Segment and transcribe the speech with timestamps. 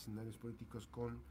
[0.00, 1.22] escenarios políticos con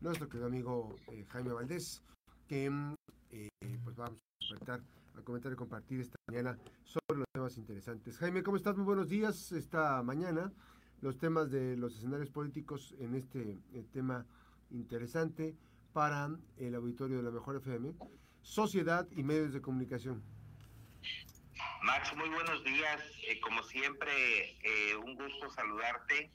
[0.00, 2.02] nuestro querido amigo eh, Jaime Valdés,
[2.48, 2.94] que mm,
[3.30, 3.48] eh,
[3.84, 4.80] pues vamos a despertar
[5.14, 8.16] a comentar y compartir esta mañana sobre los temas interesantes.
[8.16, 8.76] Jaime, ¿cómo estás?
[8.76, 9.52] Muy buenos días.
[9.52, 10.50] Esta mañana
[11.02, 14.26] los temas de los escenarios políticos en este eh, tema
[14.70, 15.54] interesante
[15.92, 17.94] para el auditorio de la Mejor FM,
[18.40, 20.22] sociedad y medios de comunicación.
[21.82, 23.02] Max, muy buenos días.
[23.28, 24.56] Eh, como siempre,
[25.04, 26.32] un gusto saludarte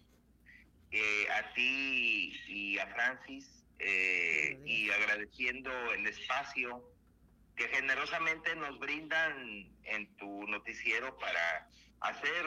[0.92, 6.84] a ti y a Francis y agradeciendo el espacio
[7.56, 11.68] que generosamente nos brindan en tu noticiero para
[12.02, 12.46] hacer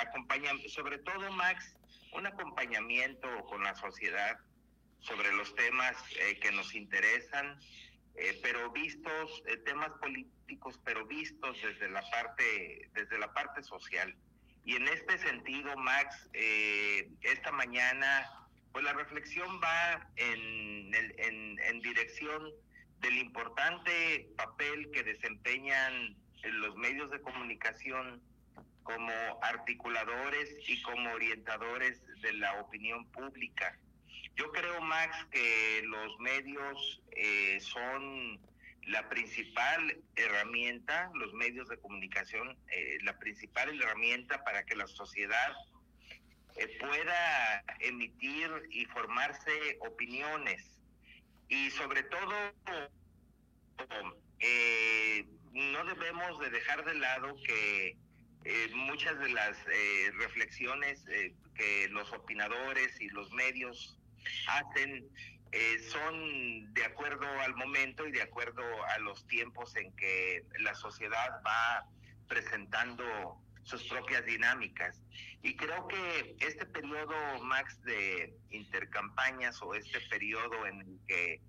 [0.00, 1.76] acompañamiento, sobre todo Max,
[2.12, 4.38] un acompañamiento con la sociedad
[5.00, 7.58] sobre los temas eh, que nos interesan,
[8.16, 14.14] eh, pero vistos, eh, temas políticos, pero vistos desde la parte, desde la parte social.
[14.64, 18.30] Y en este sentido, Max, esta mañana,
[18.72, 22.52] pues la reflexión va en, en, en dirección
[23.00, 28.22] del importante papel que desempeñan los medios de comunicación
[28.82, 33.78] como articuladores y como orientadores de la opinión pública.
[34.36, 38.40] Yo creo, Max, que los medios eh, son
[38.86, 45.52] la principal herramienta, los medios de comunicación, eh, la principal herramienta para que la sociedad
[46.56, 50.80] eh, pueda emitir y formarse opiniones.
[51.48, 52.32] Y sobre todo
[54.38, 57.96] eh, no debemos de dejar de lado que
[58.44, 61.04] eh, muchas de las eh, reflexiones
[61.54, 63.98] que los opinadores y los medios
[64.48, 65.06] hacen
[65.90, 68.62] son de acuerdo al momento y de acuerdo
[68.94, 71.86] a los tiempos en que la sociedad va
[72.28, 73.04] presentando
[73.64, 75.02] sus propias dinámicas.
[75.42, 81.40] Y creo que este periodo, Max, de intercampañas o este periodo en el que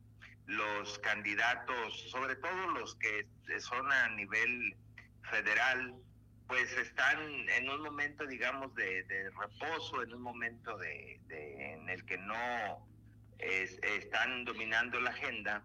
[0.46, 3.28] los candidatos, sobre todo los que
[3.60, 4.76] son a nivel
[5.30, 5.96] federal,
[6.48, 7.20] pues están
[7.50, 9.06] en un momento, digamos, de,
[9.40, 12.91] reposo, en un momento de, en el que no
[13.42, 15.64] están dominando la agenda.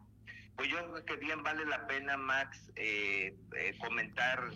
[0.57, 4.51] Pues yo creo que bien vale la pena, Max, eh, eh, comentar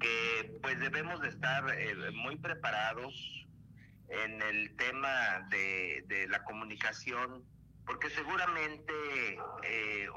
[0.00, 3.46] que pues debemos de estar eh, muy preparados
[4.08, 7.44] en el tema de, la comunicación
[7.86, 8.92] porque seguramente,
[9.62, 10.08] eh,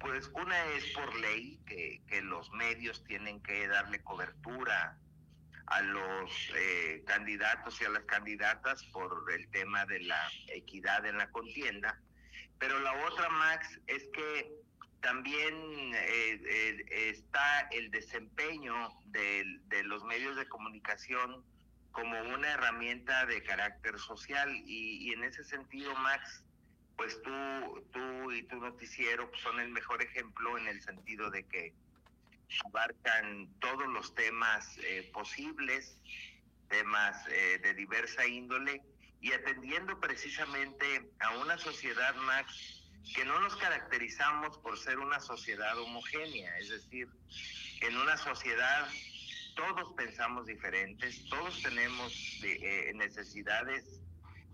[0.00, 4.98] pues una es por ley que, los medios tienen que darle cobertura
[5.66, 11.18] a los eh, candidatos y a las candidatas por el tema de la equidad en
[11.18, 11.98] la contienda,
[12.58, 14.64] pero la otra, Max, es que
[15.00, 15.54] también
[15.94, 18.74] eh, está el desempeño
[19.06, 21.44] de, los medios de comunicación
[21.92, 24.50] como una herramienta de carácter social.
[24.64, 26.42] Y en ese sentido, Max,
[26.96, 31.74] pues tú, tú y tu noticiero son el mejor ejemplo en el sentido de que
[32.66, 35.98] abarcan todos los temas eh, posibles,
[36.68, 38.82] temas eh, de diversa índole
[39.20, 42.82] y atendiendo precisamente a una sociedad, Max,
[43.14, 47.08] que no nos caracterizamos por ser una sociedad homogénea, es decir,
[47.80, 48.88] en una sociedad
[49.54, 54.00] todos pensamos diferentes, todos tenemos eh, necesidades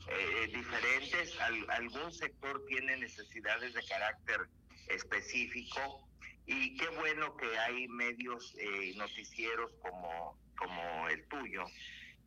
[0.08, 1.38] eh, diferentes,
[1.68, 4.48] algún sector tiene necesidades de carácter
[4.88, 6.06] específico
[6.50, 11.64] y qué bueno que hay medios eh, noticieros como, como el tuyo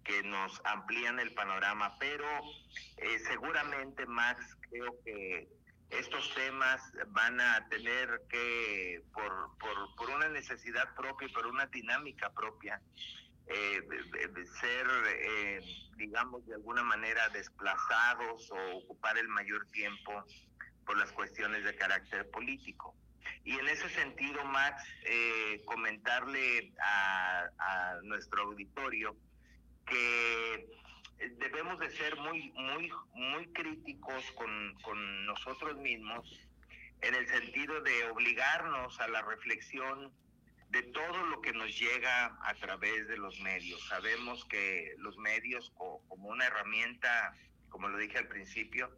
[0.06, 2.25] que nos amplían el panorama, pero
[2.97, 5.50] eh, seguramente Max creo que
[5.89, 11.66] estos temas van a tener que, por, por, por una necesidad propia y por una
[11.67, 12.81] dinámica propia,
[13.47, 13.81] eh,
[14.61, 15.61] ser, eh,
[15.97, 20.23] digamos, de alguna manera desplazados o ocupar el mayor tiempo
[20.85, 22.95] por las cuestiones de carácter político.
[23.43, 29.15] Y en ese sentido, Max, eh, comentarle a, a, nuestro auditorio
[29.85, 30.69] que
[31.37, 36.40] debemos de ser muy, muy, muy críticos con, con nosotros mismos
[37.01, 40.13] en el sentido de obligarnos a la reflexión
[40.69, 43.85] de todo lo que nos llega a través de los medios.
[43.87, 47.35] Sabemos que los medios como una herramienta,
[47.69, 48.89] como lo dije al principio,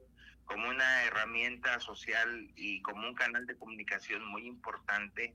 [0.45, 5.33] como una herramienta social y como un canal de comunicación muy importante,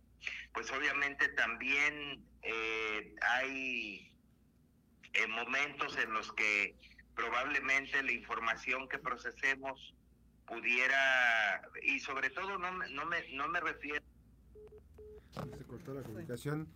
[0.53, 4.13] pues obviamente también eh, hay
[5.13, 6.77] eh, momentos en los que
[7.15, 9.95] probablemente la información que procesemos
[10.47, 14.03] pudiera, y sobre todo no, no, me, no me refiero
[15.33, 16.69] se cortó la comunicación.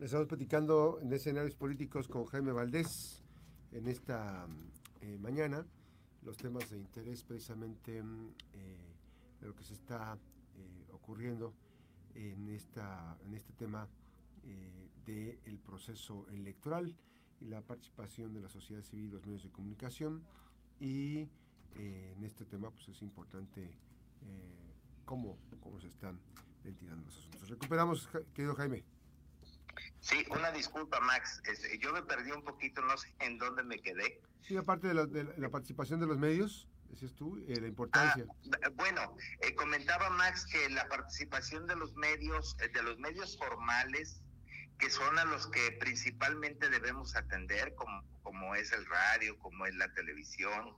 [0.00, 3.22] Estamos platicando en escenarios políticos con Jaime Valdés
[3.72, 4.46] en esta
[5.00, 5.66] eh, mañana
[6.22, 8.94] los temas de interés precisamente mm, eh,
[9.40, 10.18] de lo que se está
[10.56, 11.54] eh, ocurriendo
[12.14, 13.88] en, esta, en este tema
[14.44, 16.94] eh, del proceso electoral
[17.40, 20.22] y la participación de la sociedad civil, los medios de comunicación
[20.78, 21.28] y
[21.74, 23.70] en este tema pues es importante
[25.04, 26.18] cómo, cómo se están
[26.64, 27.48] ventilando los asuntos.
[27.48, 28.99] Recuperamos, querido Jaime.
[30.00, 31.42] Sí, una disculpa, Max.
[31.44, 34.20] Este, yo me perdí un poquito, no sé en dónde me quedé.
[34.40, 38.24] Sí, aparte de la, participación de los medios, decías tú, eh, la importancia.
[38.64, 43.36] Ah, bueno, eh, comentaba Max que la participación de los medios, eh, de los medios
[43.38, 44.22] formales,
[44.78, 49.74] que son a los que principalmente debemos atender, como, como es el radio, como es
[49.74, 50.74] la televisión,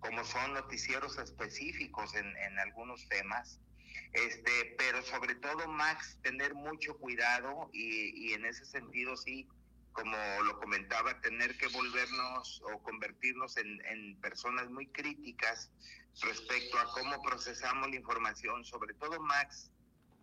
[0.00, 3.60] como son noticieros específicos en, en algunos temas,
[4.12, 9.46] este, pero sobre todo, Max, tener mucho cuidado y, en ese sentido, sí,
[9.92, 15.70] como lo comentaba, tener que volvernos o convertirnos en, personas muy críticas
[16.22, 19.70] respecto a cómo procesamos la información, sobre todo, Max,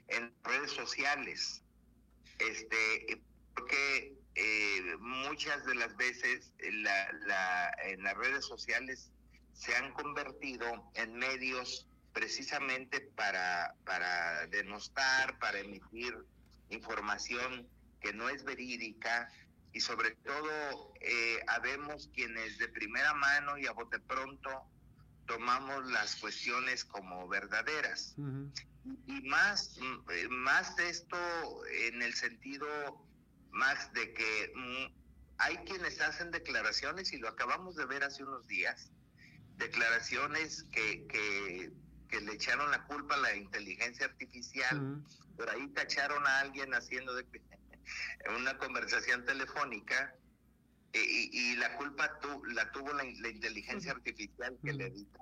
[0.08, 1.64] en redes sociales.
[2.40, 3.22] Este,
[3.56, 9.12] porque eh, muchas de las veces la, en las redes sociales
[9.54, 16.16] se han convertido en medios precisamente para, para denostar, para emitir
[16.70, 17.68] información
[18.00, 19.30] que no es verídica
[19.74, 24.64] y sobre todo eh, habemos quienes de primera mano y a bote pronto
[25.26, 28.16] tomamos las cuestiones como verdaderas.
[29.08, 31.18] Y más, mm, más de esto
[31.66, 32.68] en el sentido,
[33.52, 34.94] más de que mm,
[35.38, 38.92] hay quienes hacen declaraciones, y lo acabamos de ver hace unos días,
[39.58, 41.72] declaraciones que, que
[42.14, 45.04] que le echaron la culpa a la inteligencia artificial,
[45.36, 47.26] por ahí tacharon a alguien haciendo de,
[48.38, 50.16] una conversación telefónica
[50.94, 55.20] e, y, la culpa tu, la tuvo la, inteligencia artificial que le editó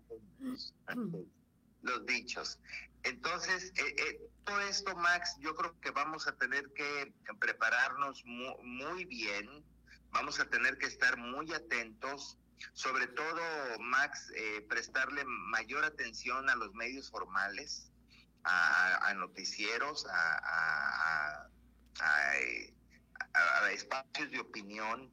[1.83, 2.59] los dichos.
[3.03, 9.05] Entonces, eh, eh, todo esto, Max, yo creo que vamos a tener que prepararnos muy
[9.05, 9.63] bien,
[10.11, 12.37] vamos a tener que estar muy atentos
[12.73, 13.41] sobre todo,
[13.79, 17.91] Max, eh, prestarle mayor atención a los medios formales,
[18.43, 21.47] a, noticieros, a,
[23.71, 25.09] espacios de opinión,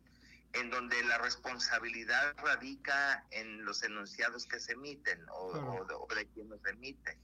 [0.52, 5.84] en donde la responsabilidad radica en los enunciados que se emiten o,
[6.14, 7.18] de, quien los emite.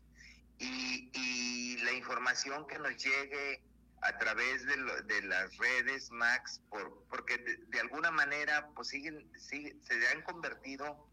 [0.59, 3.63] Y, y la información que nos llegue
[4.05, 10.09] a través de, de las redes, Max, por, porque de, alguna manera pues siguen, se
[10.13, 11.09] han convertido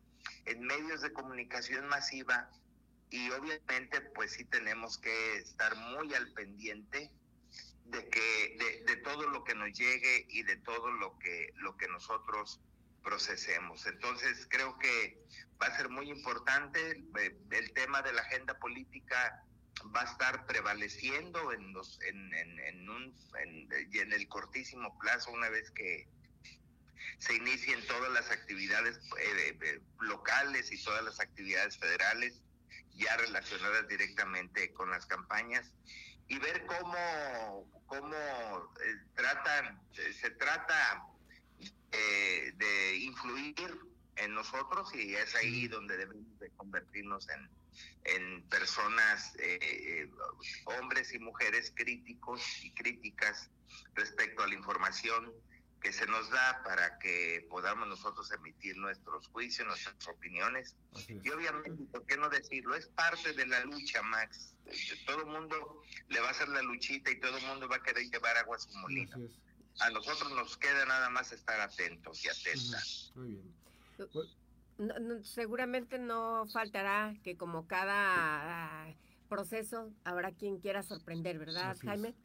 [0.45, 2.49] en medios de comunicación masiva
[3.09, 7.11] y obviamente pues sí tenemos que estar muy al pendiente
[7.85, 11.75] de que de, de, todo lo que nos llegue y de todo lo que lo
[11.77, 12.61] que nosotros
[13.03, 13.85] procesemos.
[13.85, 15.17] Entonces creo que
[15.61, 19.45] va a ser muy importante eh, el tema de la agenda política
[19.95, 25.49] va a estar prevaleciendo en los en, en, en un en, el cortísimo plazo una
[25.49, 26.07] vez que
[27.17, 32.41] se inicien todas las actividades eh, eh, locales y todas las actividades federales
[32.95, 35.73] ya relacionadas directamente con las campañas
[36.27, 41.05] y ver cómo cómo eh, tratan se trata
[41.91, 43.77] de influir
[44.15, 47.49] en nosotros y es ahí donde debemos de convertirnos en
[48.03, 50.11] en personas, eh, eh,
[50.65, 53.49] hombres y mujeres críticos y críticas
[53.95, 55.31] respecto a la información
[55.81, 60.75] que se nos da para que podamos nosotros emitir nuestros juicios, nuestras opiniones.
[61.07, 62.75] Y obviamente, ¿por qué no decirlo?
[62.75, 64.53] Es parte de la lucha, Max.
[65.07, 67.83] Todo el mundo le va a hacer la luchita y todo el mundo va a
[67.83, 69.17] querer llevar agua a su molino.
[69.79, 73.11] A nosotros nos queda nada más estar atentos y atentas.
[73.15, 74.40] Muy bien.
[74.81, 78.93] Pues, seguramente no faltará que como cada ah,
[79.29, 82.15] proceso habrá quien quiera sorprender, ¿verdad, Jaime?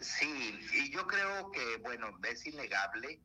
[0.00, 3.20] Sí, y yo creo que, bueno, es innegable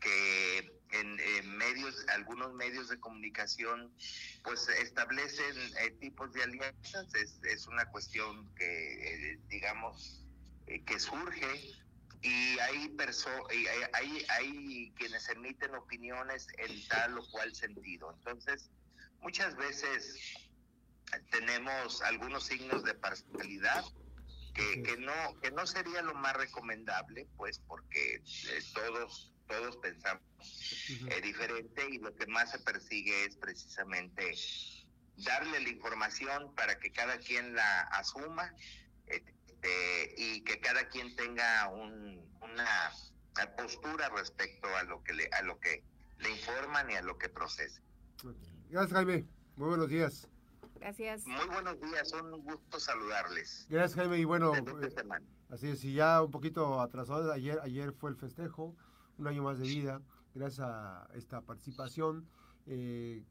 [0.00, 1.16] que en,
[1.56, 3.92] medios, algunos medios de comunicación,
[4.42, 7.14] pues establecen eh, tipos de alianzas.
[7.14, 10.26] Es, es una cuestión que, eh, digamos,
[10.66, 11.46] eh, que surge
[12.24, 12.96] y hay,
[13.92, 18.10] hay, hay, quienes emiten opiniones en tal o cual sentido.
[18.16, 18.70] Entonces,
[19.20, 20.18] muchas veces
[21.30, 23.84] tenemos algunos signos de parcialidad
[24.54, 25.12] que, que no
[25.42, 30.22] que no sería lo más recomendable, pues porque eh, todos todos pensamos
[31.10, 34.34] eh, diferente y lo que más se persigue es precisamente
[35.16, 38.52] darle la información para que cada quien la asuma.
[39.06, 39.22] Eh,
[39.64, 42.92] este, y que cada quien tenga una
[43.56, 45.82] postura respecto a lo que le, a lo que
[46.18, 47.80] le informan y a lo que procesa.
[48.68, 49.26] Gracias, Jaime.
[49.56, 50.28] Muy buenos días.
[50.76, 51.26] Gracias.
[51.26, 53.66] Muy buenos días, un gusto saludarles.
[53.68, 54.18] Gracias, Jaime.
[54.18, 54.62] Y bueno, eh,
[55.50, 58.74] así es, y ya un poquito atrasado, ayer, ayer fue el festejo,
[59.18, 60.02] un año más de vida,
[60.34, 62.28] gracias a esta participación,
[62.66, 63.24] eh,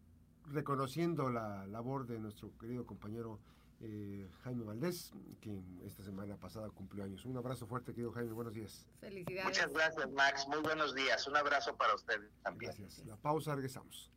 [0.46, 3.40] reconociendo la labor de nuestro querido compañero
[3.84, 5.12] eh, Jaime Valdés,
[5.42, 7.26] quien esta semana pasada cumplió años.
[7.26, 8.88] Un abrazo fuerte, querido Jaime, buenos días.
[9.00, 9.46] Felicidades.
[9.46, 10.48] Muchas gracias, Max.
[10.48, 11.28] Muy buenos días.
[11.28, 12.72] Un abrazo para usted también.
[12.78, 13.06] Gracias.
[13.06, 14.13] La pausa, regresamos.